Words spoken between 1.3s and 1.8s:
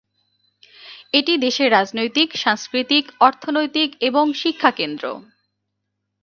দেশের